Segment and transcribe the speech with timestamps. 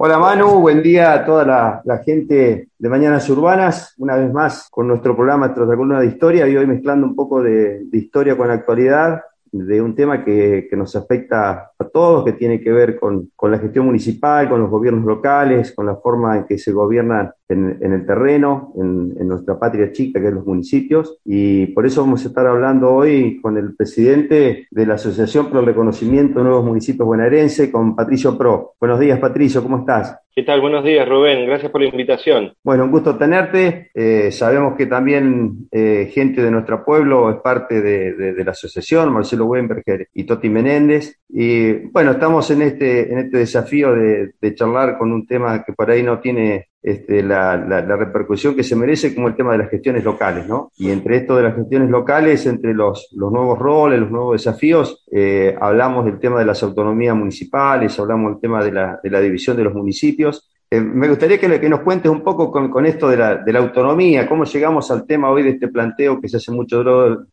[0.00, 4.86] Hola Manu, buen día a toda la, gente de Mañanas Urbanas, una vez más con
[4.86, 8.54] nuestro programa, nuestra columna de historia, y hoy mezclando un poco de, historia con la
[8.54, 9.22] actualidad,
[9.52, 13.86] de un tema que, nos afecta a todos, que tiene que ver con, la gestión
[13.86, 18.72] municipal, con los gobiernos locales, con la forma en que se gobiernan en, el terreno,
[18.76, 21.18] en, en, nuestra patria chica, que es los municipios.
[21.24, 25.60] Y por eso vamos a estar hablando hoy con el presidente de la Asociación por
[25.60, 28.74] el Reconocimiento de Nuevos Municipios Bonaerense, con Patricio Pro.
[28.80, 30.16] Buenos días, Patricio, ¿cómo estás?
[30.38, 30.60] ¿Qué tal?
[30.60, 31.46] Buenos días, Rubén.
[31.46, 32.52] Gracias por la invitación.
[32.62, 33.90] Bueno, un gusto tenerte.
[33.92, 39.46] Eh, sabemos que también eh, gente de nuestro pueblo es parte de, la asociación, Marcelo
[39.46, 41.18] Weinberger y Toti Menéndez.
[41.28, 45.90] Y bueno, estamos en este, en este desafío de, charlar con un tema que por
[45.90, 47.56] ahí no tiene este, la,
[47.96, 50.70] repercusión que se merece, como el tema de las gestiones locales, ¿no?
[50.76, 55.56] Y entre esto de las gestiones locales, entre los, nuevos roles, los nuevos desafíos, eh,
[55.60, 58.72] hablamos del tema de las autonomías municipales, hablamos del tema de
[59.10, 60.48] la, división de los municipios.
[60.70, 64.44] Eh, me gustaría que, que, nos cuentes un poco con, esto de la, autonomía, cómo
[64.44, 66.84] llegamos al tema hoy de este planteo que se hace mucho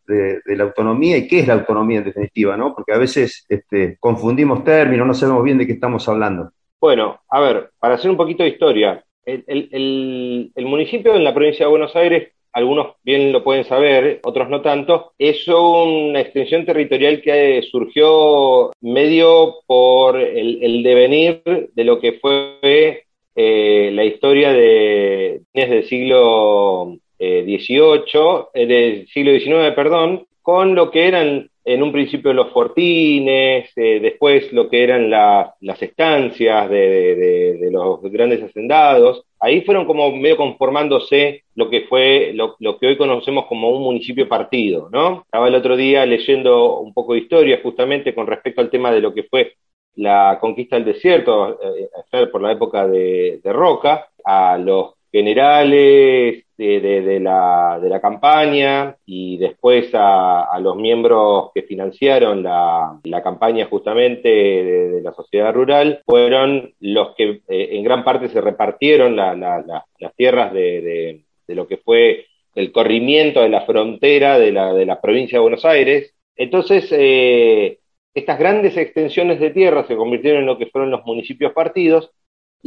[0.07, 2.73] de, de, la autonomía y qué es la autonomía en definitiva, ¿no?
[2.73, 6.51] Porque a veces este, confundimos términos, no sabemos bien de qué estamos hablando.
[6.79, 11.69] Bueno, a ver, para hacer un poquito de historia, el, municipio en la provincia de
[11.71, 17.61] Buenos Aires, algunos bien lo pueden saber, otros no tanto, es una extensión territorial que
[17.69, 23.03] surgió medio por el, devenir de lo que fue
[23.35, 31.07] eh, la historia de del siglo XVIII, eh, del siglo XIX, perdón, con lo que
[31.07, 37.99] eran en un principio los fortines, eh, después lo que eran las estancias de, los
[38.03, 39.23] grandes hacendados.
[39.39, 44.29] Ahí fueron como medio conformándose lo que fue, lo, que hoy conocemos como un municipio
[44.29, 45.23] partido, ¿no?
[45.25, 49.01] Estaba el otro día leyendo un poco de historia justamente con respecto al tema de
[49.01, 49.53] lo que fue
[49.95, 57.19] la conquista del desierto, eh, por la época de, de Roca, a los generales de,
[57.21, 65.53] la, campaña y después a, los miembros que financiaron la, campaña justamente de, la sociedad
[65.53, 71.77] rural, fueron los que eh, en gran parte se repartieron las tierras de, lo que
[71.77, 76.13] fue el corrimiento de la frontera de la, provincia de Buenos Aires.
[76.35, 77.79] Entonces, eh,
[78.13, 82.11] estas grandes extensiones de tierra se convirtieron en lo que fueron los municipios partidos,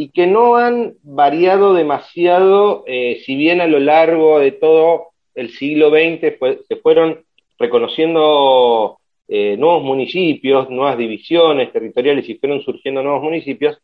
[0.00, 5.50] y que no han variado demasiado, eh, si bien a lo largo de todo el
[5.50, 6.38] siglo XX
[6.68, 7.24] se fueron
[7.58, 13.76] reconociendo eh, nuevos municipios, nuevas divisiones territoriales y fueron surgiendo nuevos municipios,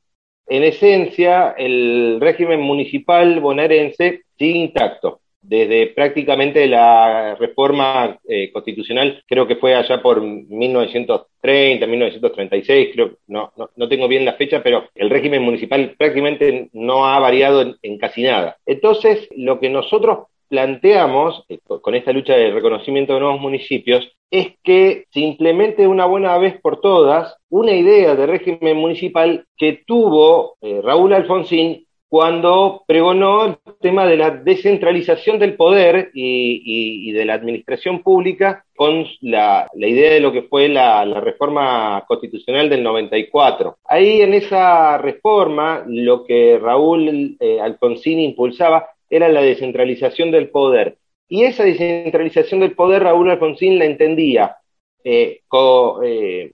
[0.46, 9.46] en esencia el régimen municipal bonaerense sigue intacto desde prácticamente la reforma eh, constitucional, creo
[9.46, 15.10] que fue allá por 1930, 1936, creo, no, no, tengo bien la fecha, pero el
[15.10, 18.56] régimen municipal prácticamente no ha variado en, casi nada.
[18.64, 24.48] Entonces, lo que nosotros planteamos eh, con esta lucha de reconocimiento de nuevos municipios es
[24.62, 30.56] que se implemente una buena vez por todas una idea de régimen municipal que tuvo
[30.60, 31.83] eh, Raúl Alfonsín
[32.14, 39.04] cuando pregonó el tema de la descentralización del poder y, de la administración pública con
[39.20, 43.78] la, idea de lo que fue la, reforma constitucional del 94.
[43.86, 50.98] Ahí en esa reforma lo que Raúl eh, Alfonsín impulsaba era la descentralización del poder.
[51.28, 54.58] Y esa descentralización del poder Raúl Alfonsín la entendía
[55.04, 55.42] eh,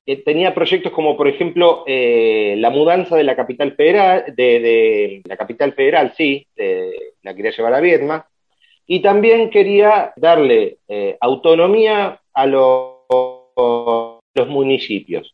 [0.06, 5.37] eh tenía proyectos como, por ejemplo, eh, la mudanza de la capital federal, de, la
[5.37, 6.47] capital federal, sí,
[7.22, 8.27] la quería llevar a Viedma,
[8.87, 10.78] y también quería darle
[11.21, 12.99] autonomía a los
[14.49, 15.32] municipios,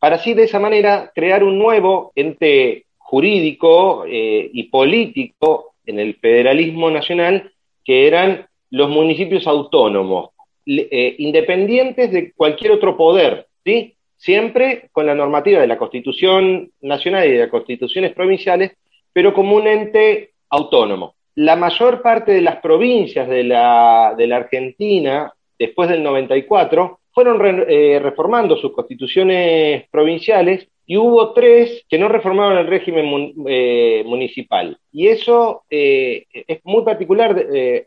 [0.00, 6.90] para así de esa manera crear un nuevo ente jurídico y político en el federalismo
[6.90, 7.52] nacional,
[7.84, 10.30] que eran los municipios autónomos,
[10.66, 13.94] eh, independientes de cualquier otro poder, ¿sí?
[14.16, 18.72] Siempre con la normativa de la Constitución Nacional y de las constituciones provinciales,
[19.12, 21.14] pero como un ente autónomo.
[21.36, 28.56] La mayor parte de las provincias de la, Argentina, después del 94, fueron eh, reformando
[28.56, 34.78] sus constituciones provinciales y hubo tres que no reformaron el régimen eh, municipal.
[34.92, 37.84] Y eso eh, es muy particular, eh,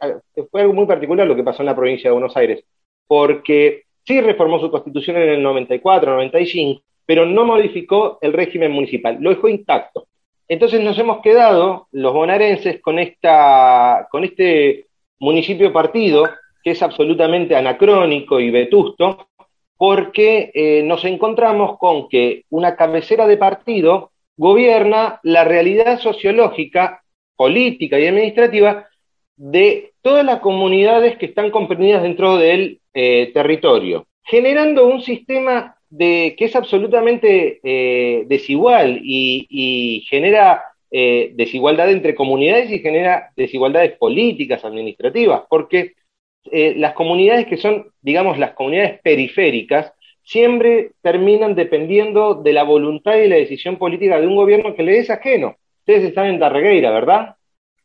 [0.52, 2.64] fue algo muy particular lo que pasó en la provincia de Buenos Aires,
[3.08, 9.18] porque sí reformó su constitución en el 94, 95, pero no modificó el régimen municipal,
[9.20, 10.08] lo dejó intacto.
[10.48, 14.88] Entonces nos hemos quedado, los bonaerenses, con, esta, con este
[15.20, 16.28] municipio partido,
[16.64, 19.30] que es absolutamente anacrónico y vetusto,
[19.80, 27.02] porque eh, nos encontramos con que una cabecera de partido gobierna la realidad sociológica,
[27.38, 28.90] política y administrativa
[29.38, 36.36] de todas las comunidades que están comprendidas dentro del eh, territorio, generando un sistema que
[36.38, 40.62] es absolutamente eh, desigual y, genera
[40.92, 45.94] eh, desigualdad entre comunidades y genera desigualdades políticas, administrativas, porque
[46.52, 49.94] las comunidades que son, digamos, las comunidades periféricas,
[50.24, 55.00] siempre terminan dependiendo de la voluntad y la decisión política de un gobierno que le
[55.00, 55.56] es ajeno.
[55.80, 57.36] Ustedes están en Tarregueira, ¿verdad?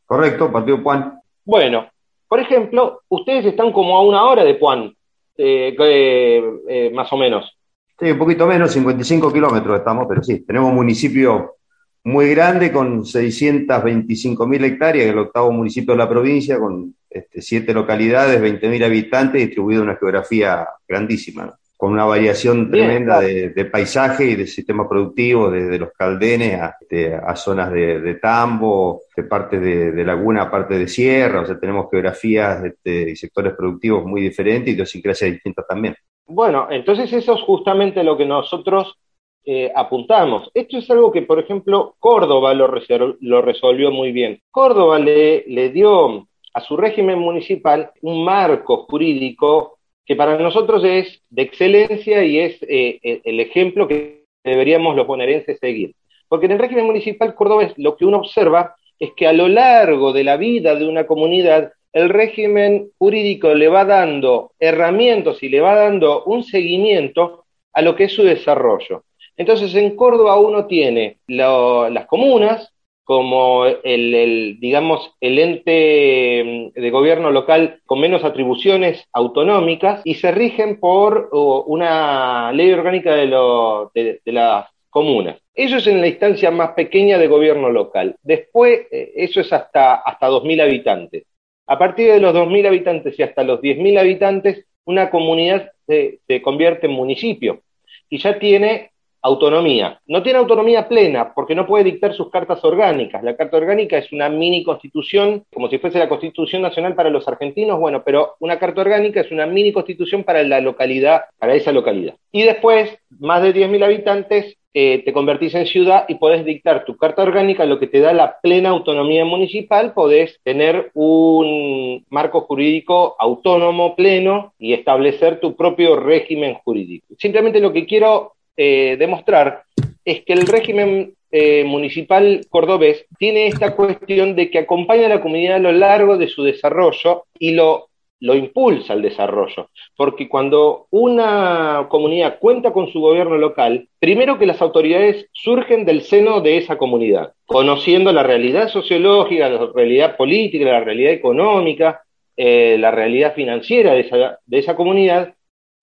[0.04, 1.20] Correcto, Partido Puan.
[1.42, 1.88] Bueno,
[2.28, 4.94] por ejemplo, ustedes están como a una hora de Puan,
[5.38, 7.56] eh, eh, más o menos.
[7.98, 11.54] Sí, un poquito menos, 55 kilómetros estamos, pero sí, tenemos un municipio
[12.02, 17.72] muy grande con 625 mil hectáreas, el octavo municipio de la provincia, con este, siete
[17.72, 24.24] localidades, 20 mil habitantes, distribuido en una geografía grandísima con una variación tremenda de, paisaje
[24.24, 30.02] y de sistema productivo, desde los caldenes a, este, zonas de, tambo, de parte de,
[30.02, 34.68] laguna a parte de sierra, o sea, tenemos geografías este, y sectores productivos muy diferentes
[34.68, 35.94] y idiosincrasias distintas también.
[36.26, 38.96] Bueno, entonces eso es justamente lo que nosotros
[39.44, 40.50] eh, apuntamos.
[40.54, 42.72] Esto es algo que, por ejemplo, Córdoba lo,
[43.20, 44.40] lo resolvió muy bien.
[44.50, 51.22] Córdoba le, le dio a su régimen municipal un marco jurídico que para nosotros es
[51.30, 55.94] de excelencia y es eh, el ejemplo que deberíamos los bonaerenses seguir.
[56.28, 60.12] Porque en el régimen municipal cordobés lo que uno observa es que a lo largo
[60.12, 65.60] de la vida de una comunidad, el régimen jurídico le va dando herramientas y le
[65.60, 69.04] va dando un seguimiento a lo que es su desarrollo.
[69.36, 72.72] Entonces en Córdoba uno tiene las comunas,
[73.04, 80.32] como el, digamos, el ente mm, de gobierno local con menos atribuciones autonómicas y se
[80.32, 85.38] rigen por una ley orgánica de, las comunas.
[85.54, 88.16] Eso es en la instancia más pequeña de gobierno local.
[88.22, 91.24] Después, eh, eso es hasta, hasta 2.000 habitantes.
[91.66, 96.86] A partir de los 2.000 habitantes y hasta los 10.000 habitantes, una comunidad se convierte
[96.86, 97.60] en municipio
[98.08, 98.92] y ya tiene
[99.24, 100.00] autonomía.
[100.06, 103.24] No tiene autonomía plena porque no puede dictar sus cartas orgánicas.
[103.24, 107.26] La carta orgánica es una mini constitución, como si fuese la constitución nacional para los
[107.26, 111.72] argentinos, bueno, pero una carta orgánica es una mini constitución para la localidad, para esa
[111.72, 112.14] localidad.
[112.32, 116.96] Y después, más de 10.000 habitantes, eh, te convertís en ciudad y podés dictar tu
[116.96, 123.14] carta orgánica, lo que te da la plena autonomía municipal, podés tener un marco jurídico
[123.20, 127.06] autónomo pleno y establecer tu propio régimen jurídico.
[127.18, 129.64] Simplemente lo que quiero eh, demostrar
[130.04, 135.20] es que el régimen eh, municipal cordobés tiene esta cuestión de que acompaña a la
[135.20, 137.88] comunidad a lo largo de su desarrollo y lo,
[138.20, 139.70] lo impulsa al desarrollo.
[139.96, 146.02] Porque cuando una comunidad cuenta con su gobierno local, primero que las autoridades surgen del
[146.02, 152.02] seno de esa comunidad, conociendo la realidad sociológica, la realidad política, la realidad económica,
[152.36, 155.34] eh, la realidad financiera de esa, de esa comunidad,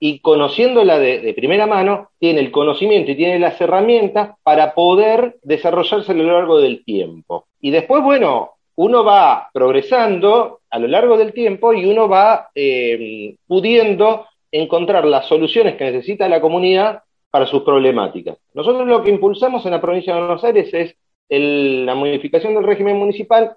[0.04, 6.12] y conociéndola de, primera mano, tiene el conocimiento y tiene las herramientas para poder desarrollarse
[6.12, 7.46] a lo largo del tiempo.
[7.62, 13.36] Y después, bueno, uno va progresando a lo largo del tiempo y uno va eh,
[13.46, 18.38] pudiendo encontrar las soluciones que necesita la comunidad para sus problemáticas.
[18.56, 20.96] Nosotros lo que impulsamos en la provincia de Buenos Aires es
[21.30, 23.56] la modificación del régimen municipal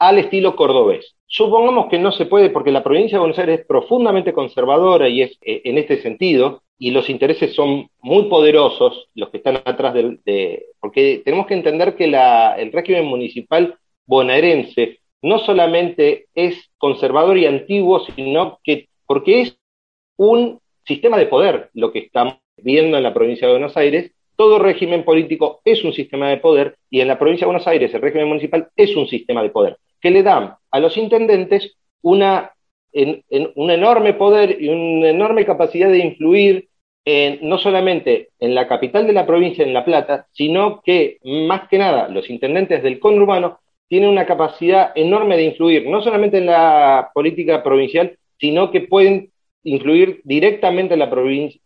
[0.00, 1.14] al estilo cordobés.
[1.26, 5.22] Supongamos que no se puede porque la provincia de Buenos Aires es profundamente conservadora y
[5.22, 9.92] es eh, en este sentido, y los intereses son muy poderosos, los que están atrás
[9.92, 10.64] de...
[10.80, 13.76] porque tenemos que entender que el régimen municipal
[14.06, 19.58] bonaerense no solamente es conservador y antiguo, sino que porque es
[20.16, 24.58] un sistema de poder lo que estamos viendo en la provincia de Buenos Aires, todo
[24.58, 28.00] régimen político es un sistema de poder y en la provincia de Buenos Aires el
[28.00, 32.52] régimen municipal es un sistema de poder que le dan a los intendentes una,
[32.92, 36.68] un enorme poder y una enorme capacidad de influir
[37.42, 41.78] no solamente en la capital de la provincia, en La Plata, sino que más que
[41.78, 47.10] nada los intendentes del conurbano tienen una capacidad enorme de influir, no solamente en la
[47.12, 49.32] política provincial, sino que pueden
[49.64, 51.10] influir directamente en la,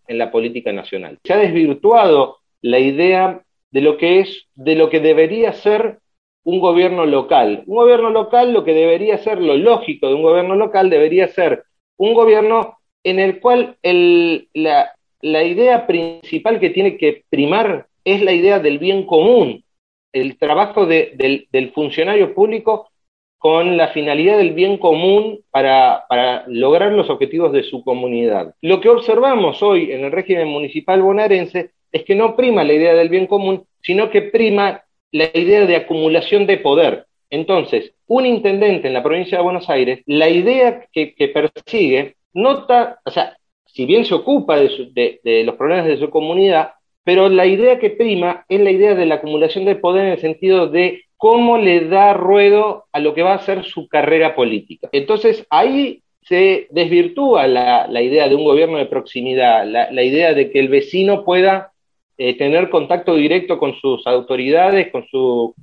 [0.08, 1.18] en la política nacional.
[1.22, 5.98] Se ha desvirtuado la idea de lo que es, de lo que debería ser
[6.44, 7.64] un gobierno local.
[7.66, 11.64] Un gobierno local, lo que debería ser lo lógico de un gobierno local, debería ser
[11.96, 18.58] un gobierno en el cual la, idea principal que tiene que primar es la idea
[18.58, 19.64] del bien común,
[20.12, 22.90] el trabajo del, funcionario público
[23.38, 28.54] con la finalidad del bien común para, para, lograr los objetivos de su comunidad.
[28.62, 32.94] Lo que observamos hoy en el régimen municipal bonaerense es que no prima la idea
[32.94, 34.82] del bien común, sino que prima
[35.14, 37.06] la idea de acumulación de poder.
[37.30, 43.10] Entonces, un intendente en la provincia de Buenos Aires, la idea que, persigue, nota, o
[43.12, 46.72] sea, si bien se ocupa de, de los problemas de su comunidad,
[47.04, 50.20] pero la idea que prima es la idea de la acumulación de poder en el
[50.20, 54.88] sentido de cómo le da ruedo a lo que va a ser su carrera política.
[54.90, 60.58] Entonces ahí se desvirtúa la, idea de un gobierno de proximidad, la, idea de que
[60.58, 61.70] el vecino pueda
[62.18, 65.54] eh, tener contacto directo con sus autoridades, con, su,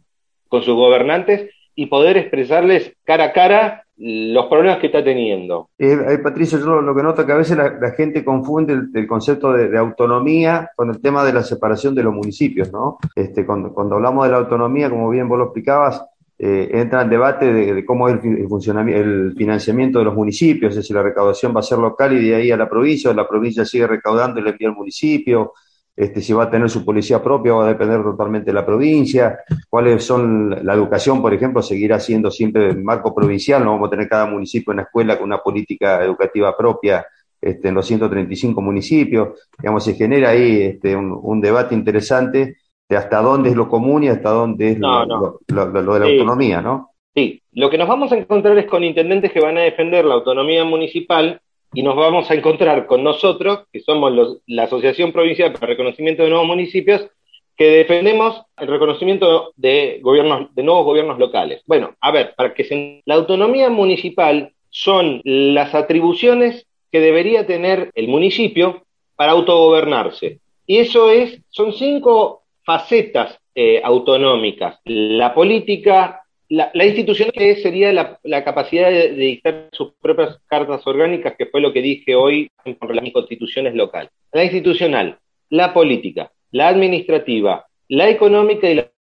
[0.48, 5.70] con sus gobernantes y poder expresarles cara a cara los problemas que está teniendo.
[5.78, 9.08] Eh, eh, Patricio, yo lo, que noto es que a veces la, gente confunde el,
[9.08, 12.98] concepto de, autonomía con el tema de la separación de los municipios, ¿no?
[13.16, 16.04] Este, cuando, cuando hablamos de la autonomía, como bien vos lo explicabas,
[16.40, 20.78] eh, entra el debate de, cómo es el, funcionamiento, el financiamiento de los municipios, es
[20.78, 23.28] decir, la recaudación va a ser local y de ahí a la provincia, o la
[23.28, 25.54] provincia sigue recaudando y le envía al municipio,
[25.96, 29.40] este, si va a tener su policía propia va a depender totalmente de la provincia,
[29.70, 34.08] cuáles son la educación, por ejemplo, seguirá siendo siempre marco provincial, no vamos a tener
[34.08, 37.06] cada municipio una escuela con una política educativa propia
[37.42, 42.58] este, en los 135 municipios, digamos, se genera ahí este, un, debate interesante
[42.88, 46.92] de hasta dónde es lo común y hasta dónde es lo, de la autonomía, ¿no?
[47.16, 50.14] Sí, lo que nos vamos a encontrar es con intendentes que van a defender la
[50.14, 51.42] autonomía municipal
[51.74, 56.24] y nos vamos a encontrar con nosotros, que somos la Asociación Provincial para el Reconocimiento
[56.24, 57.08] de Nuevos Municipios,
[57.56, 61.62] que defendemos el reconocimiento de, gobiernos, de nuevos gobiernos locales.
[61.66, 67.92] Bueno, a ver, para que se, la autonomía municipal son las atribuciones que debería tener
[67.94, 68.84] el municipio
[69.16, 70.40] para autogobernarse.
[70.66, 74.80] Y eso es, son cinco facetas eh, autonómicas.
[74.86, 76.21] La política,
[76.52, 81.72] la, institución que sería la, capacidad de, dictar sus propias cartas orgánicas, que fue lo
[81.72, 84.12] que dije hoy con las constituciones locales.
[84.34, 85.18] La institucional,
[85.50, 88.92] la política, la administrativa, la económica y la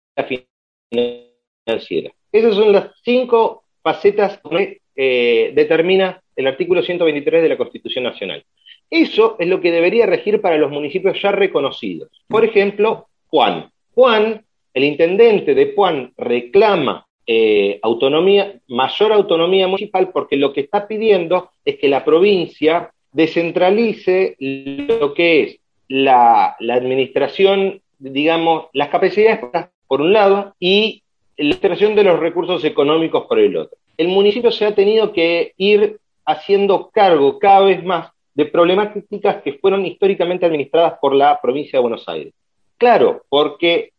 [1.67, 2.13] financiera.
[2.31, 8.45] Esas son las cinco facetas que eh, determina el artículo 123 de la Constitución Nacional.
[8.89, 12.11] Eso es lo que debería regir para los municipios ya reconocidos.
[12.29, 13.71] Por ejemplo, Juan.
[13.93, 20.89] Juan, el intendente de Juan, reclama eh, autonomía, mayor autonomía municipal, porque lo que está
[20.89, 29.41] pidiendo es que la provincia descentralice lo que es la, administración, digamos, las capacidades
[29.87, 31.03] por un lado y
[31.37, 33.77] la administración de los recursos económicos por el otro.
[33.97, 39.55] El municipio se ha tenido que ir haciendo cargo cada vez más de problemáticas que
[39.55, 42.33] fueron históricamente administradas por la provincia de Buenos Aires.
[42.79, 43.93] Claro, porque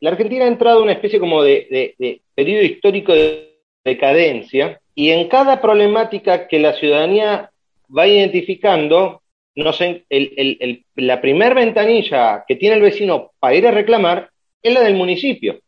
[0.00, 5.28] la Argentina ha entrado en una especie como de, periodo histórico de decadencia y en
[5.28, 7.50] cada problemática que la ciudadanía
[7.96, 9.22] va identificando,
[9.54, 14.30] la primer ventanilla que tiene el vecino para ir a reclamar
[14.62, 15.60] es la del municipio.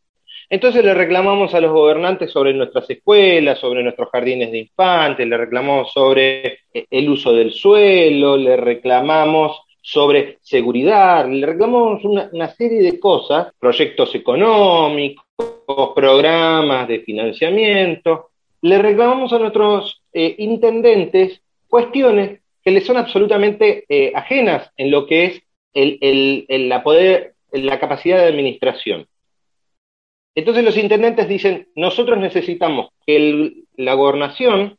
[0.48, 5.36] Entonces le reclamamos a los gobernantes sobre nuestras escuelas, sobre nuestros jardines de infantes, le
[5.36, 12.98] reclamamos sobre el uso del suelo, le reclamamos sobre seguridad, le reclamamos una, serie de
[12.98, 15.24] cosas, proyectos económicos,
[15.94, 18.30] programas de financiamiento,
[18.62, 25.06] le reclamamos a nuestros eh, intendentes cuestiones que le son absolutamente eh, ajenas en lo
[25.06, 29.06] que es el, la, poder, la capacidad de administración.
[30.34, 34.78] Entonces los intendentes dicen, nosotros necesitamos que la gobernación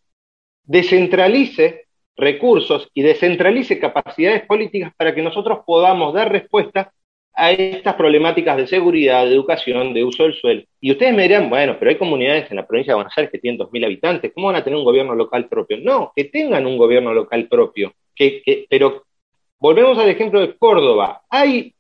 [0.66, 1.87] descentralice
[2.18, 6.92] recursos y descentralice capacidades políticas para que nosotros podamos dar respuesta
[7.34, 10.64] a estas problemáticas de seguridad, de educación, de uso del suelo.
[10.82, 13.38] Y ustedes me dirán, bueno, pero hay comunidades en la provincia de Buenos Aires que
[13.38, 15.78] tienen 2.000 habitantes, ¿cómo van a tener un gobierno local propio?
[15.78, 17.94] No, que tengan un gobierno local propio.
[18.16, 19.04] Que, pero
[19.60, 21.22] volvemos al ejemplo de Córdoba.
[21.30, 21.76] Hay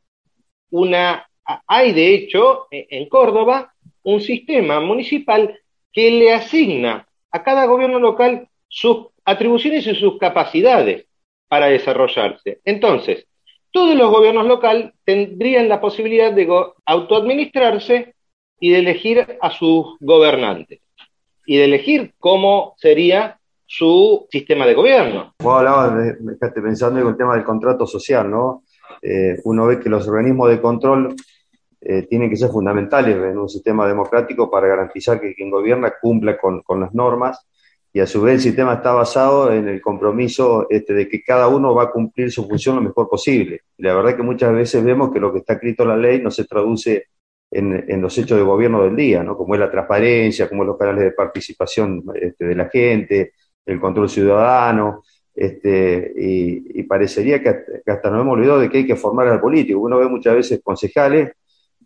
[0.70, 1.28] una,
[1.66, 5.60] hay de hecho en Córdoba un sistema municipal
[5.92, 11.06] que le asigna a cada gobierno local sus atribuciones y sus capacidades
[11.50, 12.62] para desarrollarse.
[12.64, 13.28] Entonces,
[13.72, 16.48] todos los gobiernos locales tendrían la posibilidad de
[16.86, 18.16] autoadministrarse
[18.60, 20.80] y de elegir a sus gobernantes
[21.46, 25.34] y de elegir cómo sería su sistema de gobierno.
[25.40, 25.92] Vos hablabas,
[26.22, 28.64] me pensando en el tema del contrato social, ¿no?
[29.02, 31.16] Eh, uno ve que los organismos de control
[31.82, 36.38] eh, tienen que ser fundamentales en un sistema democrático para garantizar que quien gobierna cumpla
[36.38, 37.46] con las normas
[37.98, 41.48] y a su vez el sistema está basado en el compromiso este, de que cada
[41.48, 43.62] uno va a cumplir su función lo mejor posible.
[43.76, 45.98] Y la verdad es que muchas veces vemos que lo que está escrito en la
[45.98, 47.08] ley no se traduce
[47.50, 49.36] en, los hechos de gobierno del día, ¿no?
[49.36, 53.34] como es la transparencia, como los canales de participación este, de la gente,
[53.66, 55.02] el control ciudadano.
[55.34, 57.50] este, y, parecería que,
[57.88, 59.80] hasta nos hemos olvidado de que hay que formar al político.
[59.80, 61.32] Uno ve muchas veces concejales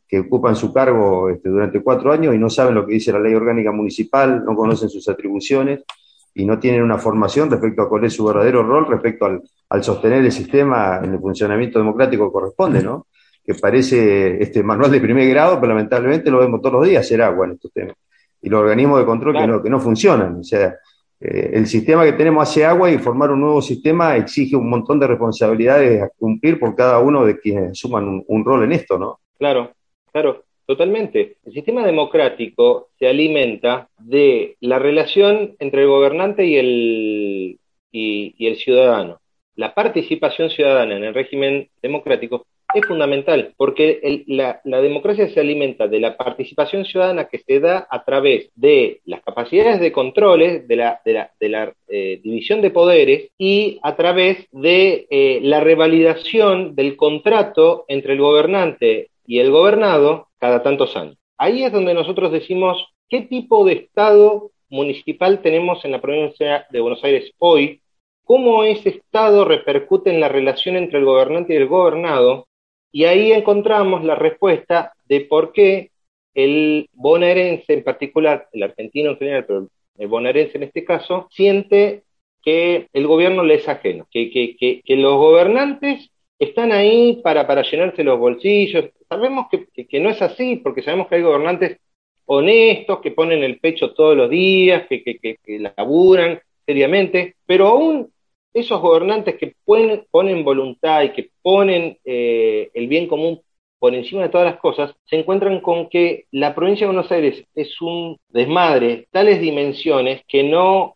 [0.10, 3.20] que ocupan su cargo este, durante cuatro años y no saben lo que dice la
[3.20, 5.86] ley orgánica municipal, no conocen sus atribuciones
[6.34, 10.24] y no tienen una formación respecto a cuál es su verdadero rol respecto al, sostener
[10.24, 13.08] el sistema en el funcionamiento democrático que corresponde, ¿no?
[13.44, 17.22] Que parece este manual de primer grado, pero lamentablemente lo vemos todos los días, ser
[17.22, 17.96] agua en estos temas.
[18.42, 20.38] Y los organismos de control que, no, que no funcionan.
[20.40, 20.76] O sea,
[21.20, 25.00] eh, el sistema que tenemos hace agua y formar un nuevo sistema exige un montón
[25.00, 29.20] de responsabilidades a cumplir por cada uno de quienes suman un rol en esto, ¿no?
[29.38, 29.72] Claro,
[30.12, 30.44] claro.
[30.66, 31.38] Totalmente.
[31.46, 37.60] El sistema democrático se alimenta de la relación entre el gobernante y el,
[37.92, 39.20] y, el ciudadano.
[39.56, 46.00] La participación ciudadana en el régimen democrático es fundamental, porque la, democracia se alimenta de
[46.00, 51.02] la participación ciudadana que se da a través de las capacidades de controles, de la,
[51.04, 57.84] de la, eh, división de poderes y a través de eh, la revalidación del contrato
[57.90, 61.18] entre el gobernante y el gobernado cada tantos años.
[61.38, 66.80] Ahí es donde nosotros decimos qué tipo de Estado municipal tenemos en la provincia de
[66.80, 67.82] Buenos Aires hoy,
[68.24, 72.48] cómo ese Estado repercute en la relación entre el gobernante y el gobernado,
[72.92, 75.92] y ahí encontramos la respuesta de por qué
[76.34, 79.68] el bonaerense en particular, el argentino en general, pero
[79.98, 82.04] el bonaerense en este caso, siente
[82.42, 86.10] que el gobierno le es ajeno, que, que, que, que los gobernantes
[86.42, 88.86] están ahí para, para llenarse los bolsillos.
[89.08, 91.78] Sabemos que, no es así, porque sabemos que hay gobernantes
[92.26, 95.38] honestos, que ponen el pecho todos los días, que, que,
[95.78, 98.12] laburan seriamente, pero aún
[98.54, 103.42] esos gobernantes que ponen, ponen voluntad y que ponen eh, el bien común
[103.78, 107.44] por encima de todas las cosas, se encuentran con que la provincia de Buenos Aires
[107.54, 110.96] es un desmadre, tales dimensiones que no,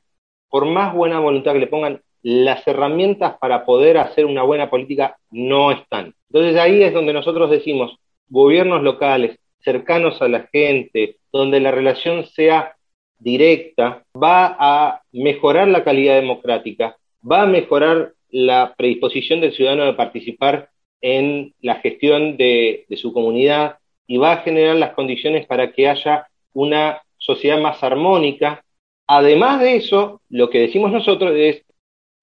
[0.50, 5.16] por más buena voluntad que le pongan, las herramientas para poder hacer una buena política
[5.30, 6.16] no están.
[6.32, 12.26] Entonces ahí es donde nosotros decimos, gobiernos locales cercanos a la gente, donde la relación
[12.26, 12.78] sea
[13.20, 19.94] directa, va a mejorar la calidad democrática, va a mejorar la predisposición del ciudadano de
[19.94, 20.70] participar
[21.02, 25.88] en la gestión de, de su comunidad y va a generar las condiciones para que
[25.88, 28.66] haya una sociedad más armónica.
[29.06, 31.65] Además de eso, lo que decimos nosotros es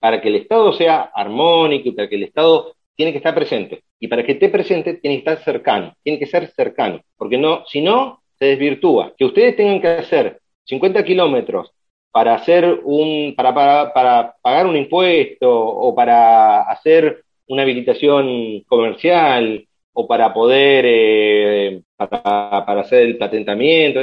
[0.03, 3.85] para que el Estado sea armónico y para que el Estado tiene que estar presente.
[4.01, 7.65] Y para que esté presente tiene que estar cercano, tiene que ser cercano, porque no,
[7.69, 9.13] si no, se desvirtúa.
[9.17, 11.71] Que ustedes tengan que hacer 50 kilómetros
[12.11, 13.55] para hacer un, para,
[13.95, 22.81] para, pagar un impuesto o para hacer una habilitación comercial o para poder, eh, para,
[22.81, 24.01] hacer el patentamiento,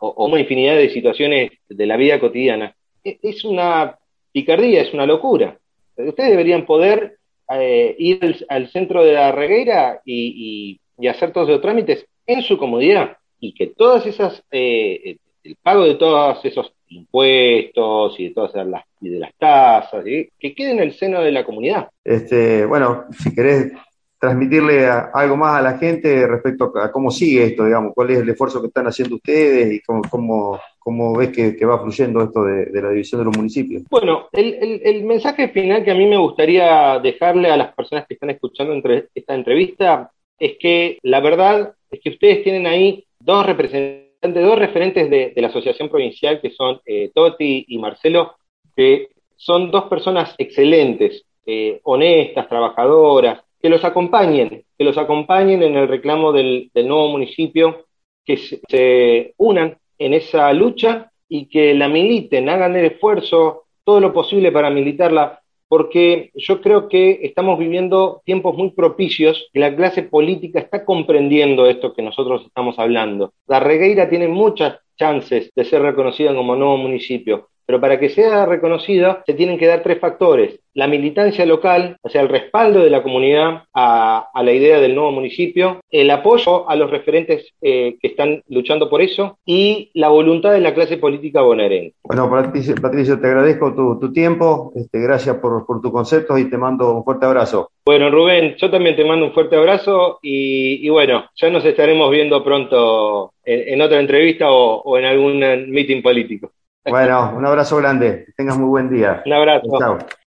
[0.00, 2.76] o, o, una infinidad de situaciones de la vida cotidiana.
[3.02, 3.96] E, es una
[4.32, 5.58] picardía, es una locura.
[5.96, 7.18] Ustedes deberían poder
[7.52, 13.16] eh, ir al, centro de la regueira y, hacer todos los trámites en su comodidad
[13.40, 18.84] y que todas esas, eh, el pago de todos esos impuestos y de todas las,
[19.00, 21.88] de las tasas, que quede en el seno de la comunidad.
[22.04, 23.72] Este, bueno, si querés
[24.20, 28.28] transmitirle algo más a la gente respecto a cómo sigue esto, digamos, cuál es el
[28.28, 32.82] esfuerzo que están haciendo ustedes y cómo, cómo, cómo ves que, va fluyendo esto de,
[32.82, 33.84] la división de los municipios.
[33.88, 38.30] Bueno, el, mensaje final que a mí me gustaría dejarle a las personas que están
[38.30, 44.10] escuchando entre, esta entrevista es que la verdad es que ustedes tienen ahí dos representantes,
[44.22, 48.36] dos referentes de, la Asociación Provincial, que son eh, Toti y Marcelo,
[48.74, 55.76] que son dos personas excelentes, eh, honestas, trabajadoras, que los acompañen, que los acompañen en
[55.76, 57.86] el reclamo del, nuevo municipio,
[58.24, 64.12] que se, unan en esa lucha y que la militen, hagan el esfuerzo, todo lo
[64.12, 70.02] posible para militarla, porque yo creo que estamos viviendo tiempos muy propicios y la clase
[70.02, 73.34] política está comprendiendo esto que nosotros estamos hablando.
[73.46, 78.46] La Regueira tiene muchas chances de ser reconocida como nuevo municipio, pero para que sea
[78.46, 80.58] reconocida se tienen que dar tres factores.
[80.74, 85.12] La militancia local, o sea, el respaldo de la comunidad a, la idea del nuevo
[85.12, 90.50] municipio, el apoyo a los referentes eh, que están luchando por eso y la voluntad
[90.50, 91.94] de la clase política bonaerense.
[92.02, 97.04] Bueno, Patricio, te agradezco tu, tiempo, este, gracias por, tus conceptos y te mando un
[97.04, 97.70] fuerte abrazo.
[97.84, 102.42] Bueno, Rubén, yo también te mando un fuerte abrazo y, bueno, ya nos estaremos viendo
[102.42, 105.38] pronto en, otra entrevista o, o en algún
[105.70, 106.50] meeting político.
[106.86, 108.24] Bueno, un abrazo grande.
[108.26, 109.22] Que tengas muy buen día.
[109.24, 109.66] Un abrazo.
[109.78, 109.98] Chao.